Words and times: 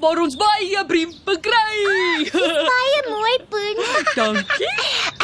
waar 0.00 0.20
ons 0.22 0.36
baie 0.38 0.84
briewe 0.88 1.34
kry. 1.44 1.74
Baie 2.32 3.00
mooi, 3.08 3.34
Poen. 3.50 3.80
Dankie. 4.18 4.70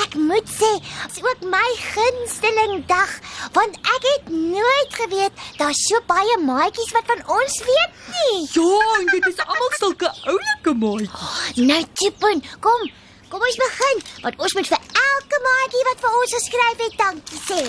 Ek 0.04 0.16
moet 0.18 0.50
sê, 0.50 0.70
dis 1.12 1.22
ook 1.24 1.44
my 1.52 1.66
gunsteling 1.82 2.82
dag, 2.90 3.12
want 3.56 3.78
ek 3.96 4.08
het 4.10 4.32
nooit 4.32 4.98
geweet 4.98 5.44
daar's 5.60 5.84
so 5.88 6.00
baie 6.10 6.38
maatjies 6.42 6.92
wat 6.96 7.08
van 7.12 7.22
ons 7.38 7.60
weet 7.68 8.02
nie. 8.16 8.42
Ja, 8.56 8.90
en 8.98 9.08
dit 9.12 9.30
is 9.30 9.40
almal 9.46 9.78
sulke 9.78 10.10
oulike 10.24 10.76
maatjies. 10.82 11.62
Nou, 11.62 11.80
toe, 12.00 12.12
Poen, 12.20 12.44
kom. 12.64 12.90
Kom 13.32 13.42
ons 13.42 13.56
begin, 13.58 14.02
want 14.22 14.42
ons 14.46 14.52
moet 14.54 14.68
vir 14.70 14.82
elke 15.00 15.38
maatjie 15.46 15.86
wat 15.88 16.02
vir 16.04 16.18
ons 16.20 16.34
geskryf 16.36 16.82
het, 16.84 17.00
dankie 17.00 17.40
sê. 17.48 17.62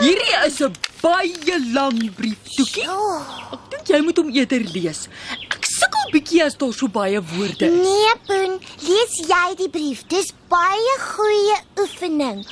Hierdie 0.00 0.36
is 0.46 0.60
'n 0.64 0.72
baie 1.02 1.56
lang 1.74 1.98
brief, 2.16 2.38
Toekie. 2.56 2.86
Oh. 2.88 3.20
Ek 3.52 3.60
dink 3.70 3.88
jy 3.92 4.00
moet 4.00 4.16
hom 4.16 4.30
eerder 4.32 4.64
lees. 4.72 5.08
Ek 5.50 5.66
sukkel 5.80 6.10
bietjie 6.14 6.42
as 6.44 6.56
daar 6.60 6.74
so 6.76 6.88
baie 6.92 7.20
woorde 7.32 7.68
is. 7.68 7.78
Nee, 7.84 8.14
Poen, 8.28 8.58
lees 8.86 9.16
jy 9.28 9.46
die 9.60 9.70
brief. 9.72 10.04
Dis 10.12 10.32
baie 10.52 10.96
goeie 11.04 11.58
oefening. 11.82 12.42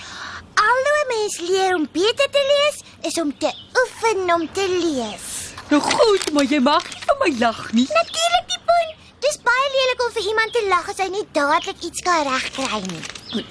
Alhoewel 0.59 1.05
mens 1.13 1.39
leer 1.47 1.77
om 1.77 1.85
beter 1.93 2.31
te 2.35 2.45
lees, 2.53 2.81
is 3.11 3.19
om 3.23 3.31
te 3.39 3.51
oefen 3.83 4.35
om 4.35 4.47
te 4.53 4.67
lees. 4.73 5.27
Nou 5.71 5.81
goed, 5.85 6.31
maar 6.33 6.49
jy 6.49 6.61
mag 6.65 6.87
nie 6.89 7.05
vir 7.05 7.19
my 7.23 7.31
lag 7.43 7.61
nie. 7.77 7.87
Natuurlik 7.93 8.49
nie, 8.53 8.63
Poen. 8.71 8.95
Dis 9.25 9.39
baie 9.45 9.69
lelik 9.75 10.05
om 10.07 10.13
vir 10.17 10.29
iemand 10.31 10.55
te 10.55 10.65
lag 10.71 10.89
as 10.91 11.03
hy 11.03 11.09
nie 11.13 11.27
dadelik 11.37 11.85
iets 11.85 12.05
kan 12.07 12.25
regkry 12.27 12.83
nie. 12.89 13.45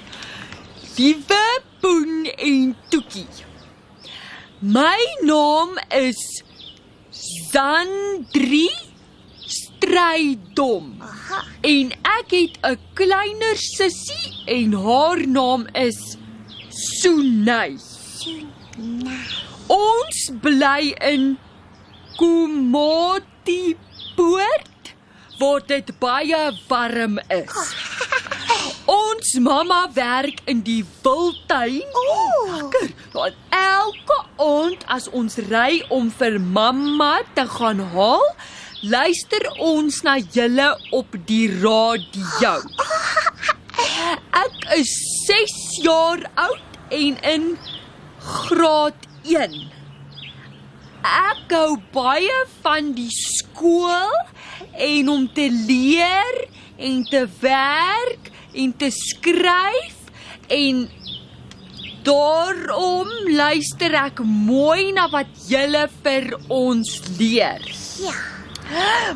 Liewe 0.98 1.42
Poen 1.80 2.26
en 2.34 2.72
Toekie. 2.90 3.28
My 4.58 4.98
naam 5.22 5.76
is 5.94 6.18
Zandri 7.52 8.66
Strydom. 9.88 10.96
Aha. 11.00 11.44
En 11.60 11.92
ek 12.20 12.30
het 12.30 12.58
'n 12.62 12.78
kleiner 12.94 13.56
sussie 13.56 14.42
en 14.44 14.72
haar 14.72 15.26
naam 15.26 15.66
is 15.72 16.16
Sunay. 16.68 17.76
Nee. 18.76 19.18
Ons 19.66 20.30
bly 20.40 20.94
in 21.00 21.38
Komoti 22.16 23.76
Poort 24.16 24.94
waar 25.38 25.62
dit 25.66 25.98
baie 25.98 26.52
warm 26.68 27.18
is. 27.18 27.74
Ons 29.02 29.38
mamma 29.38 29.90
werk 29.92 30.40
in 30.44 30.62
die 30.62 30.84
wildtuin. 31.02 31.82
Ooh. 31.92 32.54
Lekker. 32.54 32.90
Want 33.12 33.34
elke 33.50 34.16
aand 34.36 34.84
as 34.86 35.08
ons 35.10 35.36
ry 35.50 35.82
om 35.88 36.10
vir 36.10 36.40
mamma 36.40 37.20
te 37.34 37.44
gaan 37.48 37.80
haal, 37.92 38.24
luister 38.82 39.42
ons 39.58 40.02
na 40.06 40.18
julle 40.22 40.68
op 40.94 41.16
die 41.26 41.48
radio. 41.58 42.58
Ek 44.38 44.68
is 44.76 44.92
6 45.26 45.56
jaar 45.82 46.22
oud 46.38 46.78
en 46.94 47.18
in 47.32 47.48
graad 48.22 49.08
1. 49.26 49.56
Ek 51.08 51.54
hou 51.54 51.78
baie 51.94 52.38
van 52.62 52.92
die 52.94 53.10
skool 53.14 54.14
en 54.78 55.10
om 55.10 55.26
te 55.34 55.48
leer 55.50 56.42
en 56.78 57.02
te 57.10 57.26
werk 57.42 58.30
en 58.54 58.74
te 58.78 58.92
skryf 58.94 59.98
en 60.54 60.86
daarom 62.06 63.10
luister 63.34 63.94
ek 64.06 64.22
mooi 64.24 64.94
na 64.96 65.10
wat 65.12 65.30
julle 65.50 65.86
vir 66.02 66.32
ons 66.46 66.98
leer. 67.18 67.62
Ja. 67.98 68.37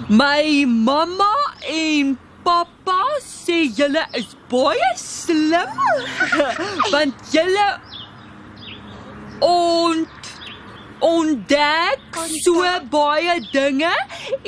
My 0.08 0.64
mamma 0.66 1.32
en 1.68 2.16
pappa 2.44 3.00
sê 3.20 3.58
julle 3.78 4.04
is 4.18 4.34
baie 4.50 4.90
slim 4.96 5.74
want 6.92 7.14
julle 7.34 7.66
ont 9.48 10.30
ontdek 11.02 12.20
so 12.44 12.64
baie 12.94 13.36
dinge 13.52 13.92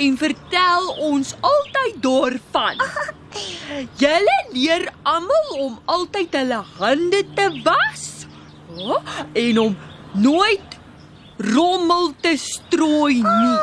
en 0.06 0.16
vertel 0.22 0.90
ons 1.10 1.34
altyd 1.50 2.00
daarvan. 2.06 2.82
Julle 4.00 4.36
leer 4.54 4.84
almal 5.02 5.48
om 5.58 5.78
altyd 5.90 6.36
hulle 6.38 6.60
hande 6.78 7.24
te 7.34 7.48
was 7.66 8.04
oh, 8.78 9.02
en 9.34 9.58
om 9.58 9.74
nooit 10.14 10.73
rommel 11.38 12.12
te 12.20 12.36
strooi 12.38 13.22
nie. 13.22 13.58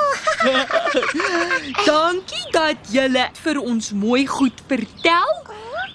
Dankie 1.90 2.46
dat 2.52 2.92
julle 2.92 3.28
vir 3.44 3.62
ons 3.62 3.92
mooi 3.96 4.26
goed 4.28 4.64
vertel. 4.68 5.34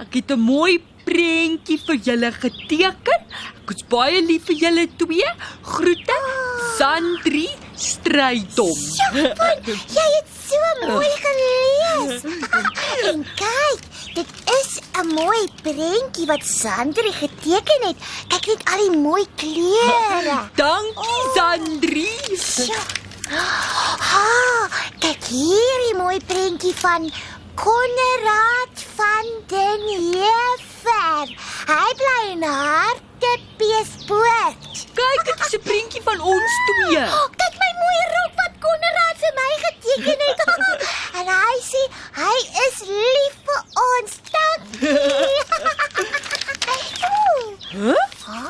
Ek 0.00 0.20
het 0.20 0.32
'n 0.32 0.40
mooi 0.40 0.82
prentjie 1.04 1.78
vir 1.86 1.96
julle 1.96 2.32
geteken. 2.32 3.20
Ek 3.62 3.70
is 3.74 3.84
baie 3.88 4.20
lief 4.22 4.44
vir 4.46 4.56
julle 4.56 4.86
twee. 4.96 5.30
Groete. 5.62 6.18
Sandri 6.78 7.48
Strydom. 7.76 8.78
Jy 9.96 10.06
het 10.16 10.28
so 10.48 10.60
mooi 10.86 11.10
gelees. 11.24 12.22
en 13.10 13.18
kyk, 13.36 13.80
dit 14.14 14.30
is 14.60 14.70
'n 15.02 15.06
mooi 15.14 15.42
prentjie 15.62 16.26
wat 16.26 16.44
Sandri 16.44 17.12
geteken 17.12 17.80
het. 17.88 17.96
Kyk 18.28 18.46
net 18.46 18.62
al 18.72 18.78
die 18.88 18.96
mooi 18.98 19.26
kleure. 19.36 20.38
Dankie 20.54 21.22
Sandri. 21.34 22.10
Ja. 22.66 22.80
Ha, 23.98 24.68
kyk 25.00 25.24
hierdie 25.28 25.94
mooi 25.98 26.20
prentjie 26.26 26.74
van 26.74 27.12
Konrad 27.54 28.74
van 28.96 29.26
den 29.48 29.80
Heever. 29.88 31.26
Hy 31.66 31.92
bly 32.00 32.30
in 32.32 32.42
Hartbeespoort. 32.42 34.56
Kyk, 34.94 35.24
dit 35.24 35.40
is 35.46 35.52
'n 35.58 35.62
prentjie 35.64 36.02
van 36.04 36.20
ons 36.20 36.52
twee. 36.68 37.02
Oh, 37.02 37.26
kyk 37.40 37.54
my 37.62 37.70
mooi 37.82 38.00
rok 38.14 38.32
wat 38.40 38.52
Konrad 38.64 39.16
vir 39.22 39.32
my 39.40 39.52
geteken 39.64 40.18
het. 40.26 40.38
en 41.18 41.26
hy 41.26 41.56
sê 41.70 41.82
hy 42.20 42.36
is 42.66 42.76
lief 42.86 43.34
vir 43.46 43.62
ons. 43.90 44.10
Dankie. 44.36 45.00
Hæ? 47.72 47.94
Ha? 48.26 48.42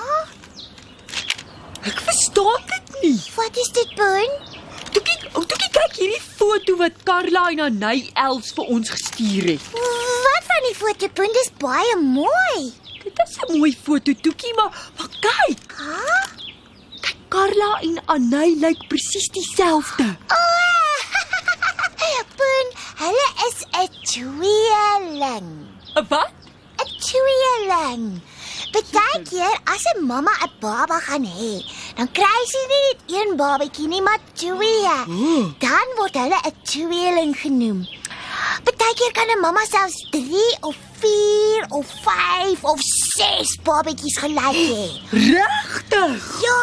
Ek 1.82 1.98
verstaan 2.00 2.62
dit 2.66 2.86
nie. 3.02 3.22
Wat 3.36 3.56
is 3.56 3.68
dit, 3.72 3.94
Boon? 3.94 4.30
Toekie, 4.92 5.18
o, 5.32 5.42
toekie 5.44 5.70
kyk 5.70 5.95
hierdie 6.06 6.22
foto 6.38 6.76
wat 6.78 7.02
Karla 7.06 7.48
en 7.50 7.60
Anay 7.66 8.04
Els 8.22 8.52
vir 8.54 8.68
ons 8.76 8.90
gestuur 8.94 9.48
het. 9.50 9.64
Wat 9.74 10.44
van 10.46 10.66
die 10.68 10.76
foto, 10.78 11.08
Boon? 11.18 11.32
Dis 11.34 11.50
baie 11.58 11.96
mooi. 11.98 12.70
Dit 13.02 13.18
is 13.24 13.36
'n 13.48 13.58
mooi 13.58 13.72
foto, 13.74 14.14
Toekie, 14.14 14.54
maar 14.54 14.70
maar 14.98 15.10
kyk, 15.26 15.72
Ha? 15.78 16.28
kyk 17.02 17.16
Karla 17.28 17.70
en 17.82 17.98
Anay 18.06 18.54
lyk 18.54 18.88
presies 18.88 19.28
dieselfde. 19.34 20.16
Oh, 20.30 20.96
Boon, 22.38 22.66
hulle 23.02 23.28
is 23.48 23.58
'n 23.74 23.88
tweeling. 24.12 25.50
'n 25.96 26.06
Wat? 26.08 26.32
'n 26.78 26.90
Tweeling. 27.06 28.22
Partykeer 28.72 29.56
as 29.64 29.84
'n 29.94 30.06
mamma 30.06 30.32
'n 30.44 30.50
baba 30.60 30.98
gaan 31.00 31.24
hê, 31.24 31.62
dan 31.96 32.10
kry 32.12 32.40
sy 32.50 32.62
nie 32.70 32.80
net 32.86 33.00
een 33.14 33.36
babatjie 33.36 33.88
nie, 33.88 34.02
maar 34.02 34.20
twee. 34.34 34.96
Oh. 35.08 35.52
Dan 35.58 35.94
word 35.96 36.14
hulle 36.14 36.38
'n 36.44 36.56
tweeling 36.62 37.36
genoem. 37.40 37.86
Partykeer 38.64 39.12
kan 39.12 39.28
'n 39.30 39.40
mamma 39.40 39.64
selfs 39.64 40.06
3 40.10 40.56
of 40.60 40.76
4 41.00 41.66
of 41.68 41.86
5 42.04 42.64
of 42.64 42.80
6 43.16 43.56
babatjies 43.62 44.18
gelyk 44.18 44.56
hê. 44.56 44.84
Regtig? 45.10 46.40
Ja. 46.42 46.60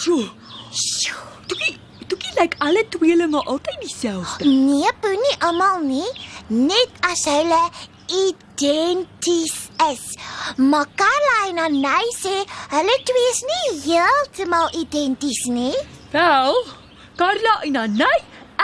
So, 0.00 0.28
Sjoe. 0.70 1.20
Toekie, 1.46 1.78
Toekie 2.08 2.32
lyk 2.40 2.54
alle 2.58 2.84
tweelinge 2.88 3.44
altyd 3.44 3.80
dieselfde. 3.80 4.44
Nee, 4.44 4.90
Boenie, 5.00 5.36
almal 5.38 5.80
nie. 5.80 6.08
Net 6.46 6.90
as 7.00 7.24
hulle 7.24 7.60
identies 8.08 9.68
is. 9.90 10.11
Maar 10.56 10.86
Carla 10.96 11.36
en 11.48 11.58
Anay 11.58 12.08
sê 12.16 12.34
hulle 12.72 12.96
twee 13.08 13.28
is 13.32 13.42
nie 13.50 13.68
heeltemal 13.86 14.70
identies 14.78 15.44
nie. 15.48 15.76
Wel, 16.12 16.58
Karla 17.16 17.54
en 17.68 17.76
Anay, 17.84 18.18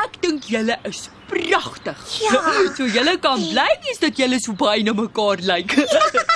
ek 0.04 0.20
dink 0.22 0.48
julle 0.52 0.78
is 0.88 1.08
pragtig. 1.28 2.00
Ja. 2.24 2.42
So 2.76 2.86
julle 2.86 3.18
kan 3.24 3.42
bly 3.42 3.68
wees 3.84 4.00
dat 4.02 4.18
julle 4.20 4.40
so 4.40 4.54
baie 4.58 4.82
na 4.86 4.94
mekaar 4.96 5.42
lyk. 5.50 5.74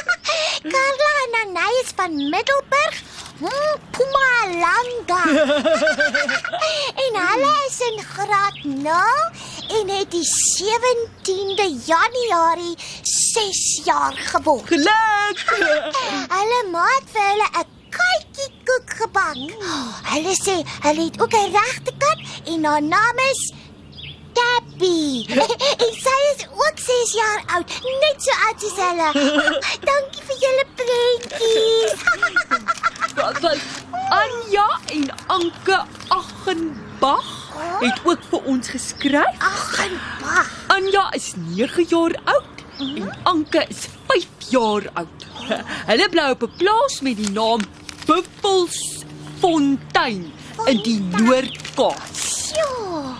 Carla 0.74 1.10
en 1.24 1.38
Anay 1.42 1.80
is 1.82 1.92
van 1.96 2.16
Middelburg, 2.16 3.00
Mpumalanga. 3.42 5.22
en 7.04 7.18
hulle 7.26 7.54
is 7.68 7.80
in 7.88 7.98
graad 8.12 8.62
0 8.64 9.51
en 9.68 9.88
het 9.88 10.10
die 10.10 10.26
17de 10.26 11.68
Januarie 11.84 12.76
6 13.02 13.80
jaar 13.84 14.12
geword. 14.16 14.66
Geluk. 14.66 15.44
Hulle 16.36 16.60
maat 16.70 17.06
vir 17.12 17.26
hulle 17.30 17.48
'n 17.62 17.66
katjie 17.90 18.50
koek 18.64 18.94
gebak. 19.00 19.40
Hulle 20.12 20.34
sê 20.44 20.56
hulle 20.86 21.04
het 21.04 21.20
ook 21.22 21.34
'n 21.34 21.52
regte 21.58 21.92
kat 21.98 22.20
en 22.44 22.64
haar 22.64 22.82
naam 22.82 23.18
is 23.30 23.52
baby. 24.34 25.26
en 25.84 25.92
sy 26.04 26.18
is 26.32 26.46
ook 26.50 26.76
6 26.76 27.12
jaar 27.12 27.42
oud, 27.46 27.68
net 28.04 28.16
so 28.26 28.32
oud 28.46 28.64
soos 28.64 28.78
hulle. 28.84 29.08
Dankie 29.88 30.24
vir 30.28 30.38
julle 30.44 30.66
prentjies. 30.80 31.94
Wat 33.16 33.40
wat 33.44 33.60
Anja 34.18 34.68
en 34.96 35.08
Anke 35.26 35.78
Aggenbach 36.08 37.31
het 37.82 38.00
ook 38.04 38.22
vir 38.30 38.40
ons 38.54 38.68
geskryf. 38.68 39.34
Ag, 39.38 39.78
en 39.84 39.92
wag. 40.22 40.50
Anja 40.66 41.10
is 41.18 41.32
9 41.36 41.84
jaar 41.88 42.14
oud 42.24 42.44
en 42.78 43.12
Anke 43.22 43.64
is 43.68 43.86
5 44.06 44.26
jaar 44.50 44.82
oud. 44.92 45.26
Hulle 45.90 46.08
bly 46.10 46.28
op 46.34 46.42
'n 46.42 46.50
plaas 46.56 47.00
met 47.00 47.16
die 47.16 47.30
naam 47.30 47.60
Buffelsfontein 48.06 50.32
in 50.66 50.82
die 50.82 51.00
Noord-Kaap. 51.00 52.00
Sjoe. 52.14 53.14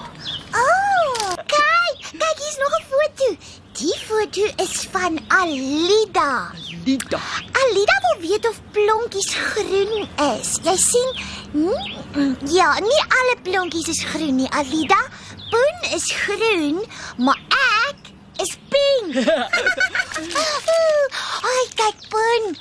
Oh, 0.55 1.33
kyk, 1.47 1.99
kyk 2.19 2.39
hier's 2.39 2.59
nog 2.63 2.75
'n 2.79 2.85
foto. 2.93 3.37
Die 3.73 3.97
foto 4.07 4.43
is 4.63 4.87
van 4.91 5.19
Alida. 5.29 6.51
Lida. 6.85 7.21
Alida 7.53 7.97
wil 8.05 8.19
weet 8.29 8.49
of 8.49 8.61
plonkies 8.71 9.35
groen 9.35 10.09
is. 10.39 10.59
Jy 10.63 10.77
sien? 10.77 11.11
Hmm? 11.53 12.37
Ja, 12.49 12.73
nie 12.81 13.01
alle 13.09 13.37
plonkies 13.45 13.89
is 13.93 14.03
groen 14.09 14.37
nie, 14.41 14.49
Alida. 14.57 14.99
Poen 15.53 15.95
is 15.97 16.09
groen, 16.25 16.81
maar 17.21 17.41
ek 17.85 18.13
is 18.41 18.57
pink. 18.73 19.17
Ai, 21.53 21.65
kyk 21.77 22.07
Poen. 22.13 22.55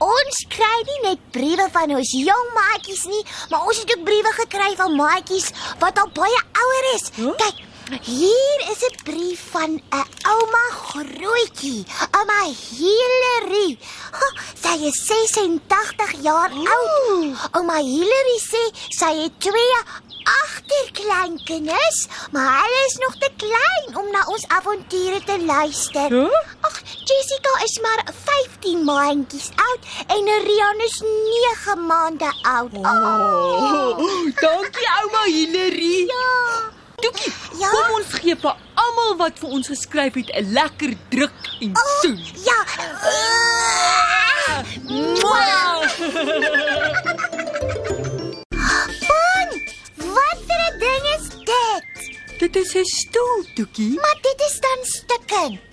Ons 0.00 0.38
kry 0.48 0.76
nie 0.88 1.00
net 1.10 1.24
briewe 1.34 1.66
van 1.74 1.92
ons 1.92 2.12
jong 2.16 2.52
maatjies 2.56 3.02
nie, 3.12 3.20
maar 3.52 3.66
ons 3.68 3.82
het 3.82 3.90
ook 3.92 4.06
briewe 4.06 4.32
gekry 4.38 4.70
van 4.78 4.96
maatjies 4.96 5.50
wat 5.82 6.00
al 6.00 6.08
baie 6.16 6.40
ouer 6.62 6.88
is. 6.94 7.10
Huh? 7.18 7.34
Kyk, 7.42 7.60
hier 7.98 8.58
is 8.70 8.82
'n 8.86 8.96
brief 9.04 9.40
van 9.50 9.72
'n 9.74 10.06
ouma 10.32 10.64
grootjie, 10.70 11.86
ouma 12.18 12.40
Hillary. 12.76 13.78
Ha, 14.18 14.28
sy 14.62 14.74
is 14.90 14.98
86 15.06 16.12
jaar 16.22 16.50
oud. 16.50 17.34
Ouma 17.56 17.78
Hillary 17.78 18.38
sê 18.38 18.62
sy 18.88 19.12
het 19.22 19.40
twee 19.40 19.74
agterkleinkinders, 20.22 22.06
maar 22.30 22.62
hulle 22.62 22.86
is 22.86 22.96
nog 23.04 23.14
te 23.18 23.30
klein 23.36 23.98
om 23.98 24.10
na 24.10 24.24
ons 24.26 24.46
avonture 24.46 25.24
te 25.24 25.44
luister. 25.44 26.08
Huh? 26.08 26.42
Ag, 26.60 26.82
Jessica 27.04 27.52
is 27.64 27.78
maar 27.80 28.02
15 28.24 28.84
maandjies 28.84 29.50
oud 29.54 29.82
en 30.06 30.24
Rian 30.46 30.80
is 30.80 31.00
9 31.00 31.86
maande 31.86 32.32
oud. 32.42 32.74
Oh, 32.74 33.98
dankie 34.40 34.90
ouma 35.00 35.22
Hillary. 35.24 36.06
Ja. 36.06 36.69
Toekie, 37.00 37.32
Ja? 37.58 37.70
kom 37.70 37.94
ons 38.00 38.12
gee 38.20 38.36
vir 38.36 38.56
almal 38.74 39.16
wat 39.16 39.38
vir 39.38 39.48
ons 39.48 39.66
geskryf 39.68 40.14
het 40.14 40.30
'n 40.34 40.52
lekker 40.52 40.92
druk 41.10 41.32
en 41.60 41.72
soen. 42.00 42.18
Ja. 42.44 42.60
Mwah! 44.88 45.82
Pon, 49.08 49.48
wat 50.16 50.40
'n 50.48 50.78
ding 50.82 51.04
is 51.16 51.26
dit? 51.50 52.18
Dit 52.38 52.56
is 52.56 52.74
'n 52.74 52.84
stoel, 52.84 53.44
Toekie. 53.54 53.94
Maar 54.00 54.18
dit 54.22 54.40
is 54.48 54.60
dan 54.60 54.78
stukkend. 54.82 55.72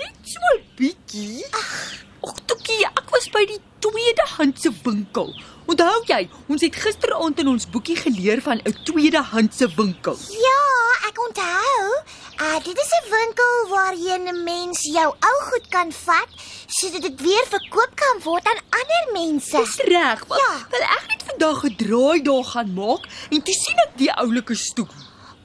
Net 0.00 0.16
so 0.22 0.40
'n 0.56 0.62
bietjie. 0.76 1.44
Ag, 1.50 1.92
Toekie, 2.46 2.84
ek 2.86 3.10
was 3.10 3.28
by 3.30 3.44
die 3.46 3.60
tweedehandse 3.78 4.72
winkel. 4.82 5.34
Onthou 5.66 6.02
jy, 6.06 6.28
ons 6.48 6.60
het 6.60 6.76
gisteraand 6.76 7.38
in 7.38 7.48
ons 7.48 7.66
boekie 7.70 7.96
geleer 7.96 8.40
van 8.42 8.60
'n 8.64 8.76
tweedehandse 8.84 9.68
winkel. 9.76 10.16
Ja, 10.46 10.53
ek 11.08 11.18
onthou. 11.26 11.80
Uh, 12.40 12.58
dit 12.64 12.78
is 12.84 12.90
'n 12.98 13.10
winkel 13.10 13.54
waarheen 13.68 14.24
'n 14.28 14.42
mens 14.44 14.78
jou 14.82 15.06
ou 15.28 15.36
goed 15.50 15.66
kan 15.68 15.92
vat 15.92 16.30
sodat 16.66 17.02
dit 17.02 17.20
weer 17.20 17.46
verkoop 17.48 17.92
kan 17.94 18.20
word 18.22 18.44
aan 18.46 18.62
ander 18.80 19.04
mense. 19.12 19.56
Dis 19.56 19.76
reg. 19.76 20.26
maar 20.28 20.38
Ja. 20.38 20.66
Wil 20.70 20.80
ek 20.80 21.04
net 21.08 21.22
vandag 21.26 21.64
'n 21.64 21.76
draai 21.76 22.22
daar 22.22 22.44
gaan 22.44 22.72
maak 22.74 23.02
en 23.30 23.42
toe 23.42 23.54
sien 23.54 23.78
ek 23.86 23.92
die 23.96 24.12
oulike 24.12 24.54
stoel. 24.54 24.88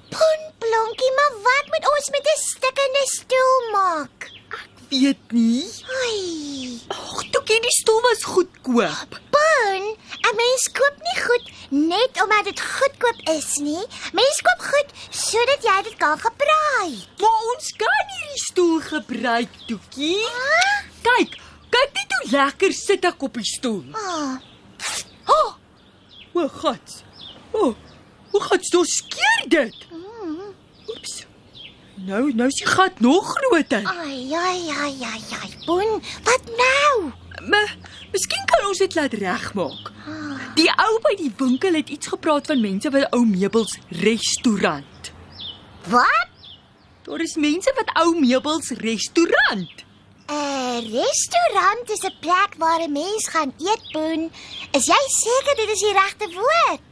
Pon 0.09 0.39
plonkie, 0.57 1.13
maar 1.17 1.33
wat 1.47 1.65
moet 1.71 1.85
ons 1.95 2.09
met 2.09 2.25
'n 2.25 2.39
stukkende 2.51 3.03
stoel 3.05 3.71
maak? 3.71 4.17
Weet 4.89 5.31
nie. 5.31 5.65
Ai. 6.03 6.81
Ag, 6.87 7.23
Toekie, 7.31 7.61
die 7.61 7.71
stoel 7.71 8.01
was 8.01 8.23
goedkoop. 8.23 9.09
Pon, 9.35 9.81
'n 10.29 10.35
mens 10.35 10.63
koop 10.71 10.95
nie 11.07 11.21
goed 11.23 11.45
net 11.69 12.21
omdat 12.23 12.43
dit 12.49 12.61
goedkoop 12.61 13.19
is 13.35 13.57
nie. 13.63 13.83
Mens 14.17 14.41
koop 14.45 14.63
goed 14.71 14.93
sodat 15.09 15.63
jy 15.63 15.77
dit 15.89 15.95
kan 16.01 16.17
gebruik. 16.19 17.03
Maar 17.21 17.37
ons 17.53 17.71
kan 17.77 18.03
hierdie 18.15 18.43
stoel 18.43 18.79
gebruik, 18.87 19.49
Toekie. 19.67 20.17
Huh? 20.25 20.77
Kyk, 21.05 21.37
kyk 21.69 21.91
net 21.93 22.15
hoe 22.17 22.31
lekker 22.37 22.73
sit 22.73 23.05
ek 23.05 23.21
op 23.29 23.33
die 23.39 23.45
stoel. 23.47 23.83
Ah, 23.93 24.37
Ha! 25.29 25.41
O, 26.33 26.47
God. 26.47 26.93
O, 27.51 27.75
hoe 28.31 28.41
gaan 28.41 28.61
dit 28.61 28.89
skeer 28.89 29.43
dit? 29.47 29.75
mm. 29.91 30.53
Oeps. 30.89 31.25
Nou, 32.07 32.31
nou 32.33 32.47
is 32.47 32.55
die 32.61 32.67
gat 32.69 32.99
nog 33.03 33.27
groter. 33.35 33.83
ai, 33.85 34.33
ai, 34.33 34.69
ai, 34.69 34.95
ai, 35.03 35.23
ai. 35.41 35.49
Pon, 35.65 35.99
wat 36.23 36.45
nou? 36.57 37.11
Maar 37.49 37.75
miskien 38.13 38.45
kan 38.45 38.67
ons 38.67 38.77
dit 38.77 38.95
laat 38.95 39.13
regmaak. 39.13 39.91
Ah, 40.07 40.18
Die 40.59 40.67
ou 40.83 40.93
by 41.05 41.13
die 41.15 41.31
winkel 41.39 41.77
het 41.79 41.89
iets 41.93 42.09
gepraat 42.11 42.49
van 42.51 42.59
mense 42.59 42.89
wat 42.91 43.13
ou 43.15 43.21
meubels 43.27 43.77
restaurant. 44.03 45.11
wat? 45.87 46.27
Daar 47.07 47.21
is 47.23 47.35
mense 47.39 47.71
wat 47.77 47.91
ou 48.03 48.09
meubels 48.19 48.69
restaurant. 48.83 49.85
'n 50.29 50.83
Restaurant 50.99 51.89
is 51.95 52.03
'n 52.09 52.13
plek 52.19 52.51
waar 52.57 52.81
'n 52.81 52.91
mens 52.91 53.27
gaan 53.33 53.53
eet, 53.57 53.83
Pon. 53.91 54.31
Is 54.71 54.85
jy 54.85 55.01
seker 55.23 55.55
dit 55.55 55.69
is 55.75 55.79
die 55.79 55.93
regte 56.01 56.27
woord? 56.39 56.89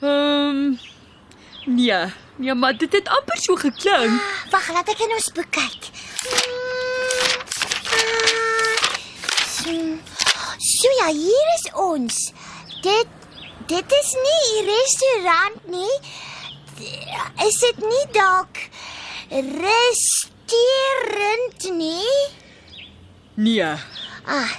Ehm 0.00 0.56
um, 0.56 0.78
Nee, 1.66 2.04
nee, 2.36 2.54
maar 2.54 2.76
dit 2.76 2.92
het 2.92 3.08
amper 3.08 3.38
so 3.38 3.54
geklink. 3.54 4.20
Ah, 4.20 4.50
Wag, 4.50 4.72
laat 4.72 4.88
ek 4.88 4.98
in 4.98 5.12
ons 5.12 5.32
boek 5.32 5.50
kyk. 5.50 5.82
Mm, 9.66 10.00
ah, 10.34 10.54
So 10.58 10.88
ja, 10.98 11.12
hier 11.12 11.48
is 11.58 11.72
ons. 11.74 12.32
Dit 12.82 13.06
dit 13.66 13.92
is 14.02 14.12
nie 14.26 14.62
'n 14.62 14.66
restaurant 14.66 15.66
nie. 15.66 15.94
Is 17.46 17.58
dit 17.60 17.78
nie 17.78 18.06
dalk 18.12 18.56
restaurant 20.50 21.60
nie? 21.76 22.28
Nee, 23.34 23.74
Ah, 24.26 24.50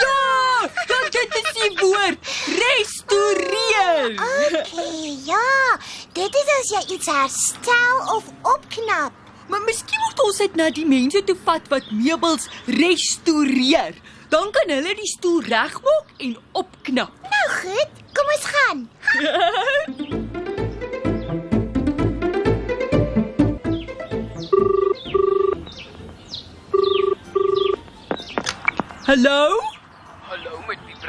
Ja, 0.00 0.68
dat 0.86 1.12
dit 1.12 1.34
is 1.42 1.52
die 1.62 1.76
woord. 1.80 2.18
Restaureer. 2.46 4.04
Okay, 4.20 5.18
ja. 5.24 5.78
Dit 6.12 6.34
is 6.34 6.48
as 6.58 6.70
jy 6.74 6.94
iets 6.94 7.06
herstel 7.06 7.98
of 8.16 8.26
opknap. 8.42 9.14
Maar 9.48 9.62
miskien 9.62 10.00
moet 10.08 10.22
ons 10.24 10.40
dit 10.42 10.56
na 10.58 10.66
die 10.74 10.86
mense 10.86 11.22
toe 11.26 11.36
vat 11.44 11.68
wat 11.70 11.86
meubels 11.94 12.48
restaureer. 12.66 13.94
Dan 14.30 14.50
kan 14.54 14.74
hulle 14.74 14.94
die 14.98 15.10
stoel 15.10 15.40
regmaak 15.46 16.10
en 16.18 16.36
opknap. 16.58 17.14
Nou 17.30 17.46
goed, 17.60 18.02
kom 18.14 18.34
ons 18.34 18.46
gaan. 18.54 18.86
Hallo? 29.06 29.30
Hallo, 29.50 29.69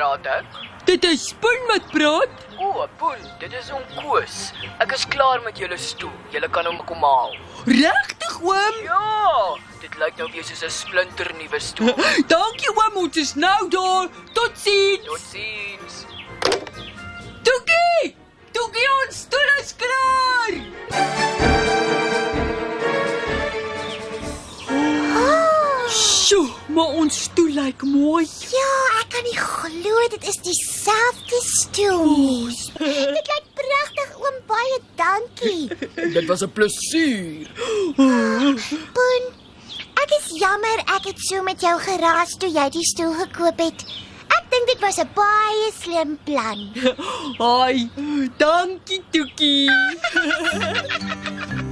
praat 0.01 0.25
ek? 0.25 0.45
Dit 0.87 1.03
is 1.05 1.27
Spoon 1.29 1.67
wat 1.69 1.85
praat. 1.93 2.45
O, 2.57 2.69
oh, 2.69 2.85
Poen, 2.97 3.21
dit 3.41 3.53
is 3.53 3.67
om 3.73 3.83
Koos. 3.99 4.37
Ek 4.81 4.93
is 4.97 5.03
klaar 5.13 5.41
met 5.45 5.59
julle 5.61 5.77
stoel. 5.77 6.13
Julle 6.33 6.49
kan 6.55 6.65
hom 6.65 6.79
kom 6.89 7.03
haal. 7.05 7.35
Regtig 7.69 8.39
oom? 8.41 8.79
Ja, 8.85 9.57
dit 9.83 9.97
lyk 10.01 10.17
nou 10.17 10.29
weer 10.33 10.45
soos 10.47 10.63
'n 10.65 10.73
splinter 10.73 11.29
nuwe 11.37 11.59
stoel. 11.61 11.93
Dankie 12.33 12.73
oom, 12.73 12.97
ons 13.03 13.17
is 13.17 13.35
nou 13.35 13.61
daar. 13.69 14.09
Totsiens. 14.33 15.05
Totsiens. 15.05 15.95
Toekie! 17.45 18.15
Toekie, 18.57 18.87
ons 19.05 19.21
stoel 19.25 19.49
is 19.61 19.75
klaar. 19.83 20.53
Oh, 25.13 25.85
Sjoe, 25.89 26.49
maar 26.73 26.97
ons 27.03 27.23
stoel 27.29 27.53
lyk 27.61 27.81
mooi. 27.85 28.25
ja, 28.49 28.80
kan 29.21 29.29
nie 29.29 29.83
glo 29.83 30.07
dit 30.09 30.23
is 30.27 30.37
dieselfde 30.41 31.39
stoel 31.45 32.05
nie. 32.17 32.55
Dit 33.15 33.27
lyk 33.29 33.45
pragtig, 33.53 34.15
oom. 34.17 34.37
Baie 34.49 34.79
dankie. 34.97 35.69
Dit 36.13 36.25
was 36.27 36.41
'n 36.41 36.51
plesier. 36.51 37.47
Poen, 38.95 39.23
ek 40.03 40.11
is 40.19 40.27
jammer 40.39 40.79
ek 40.97 41.05
het 41.05 41.19
so 41.19 41.41
met 41.43 41.61
jou 41.61 41.79
geraas 41.79 42.35
toe 42.37 42.49
jy 42.49 42.69
die 42.69 42.85
stoel 42.85 43.13
gekoop 43.13 43.59
het. 43.59 43.85
dit 44.65 44.79
was 44.79 44.97
'n 44.97 45.09
baie 45.15 45.71
slim 45.81 46.17
plan. 46.23 46.59
Haai, 47.41 47.89
dankie 48.37 49.03
Toekie. 49.11 49.69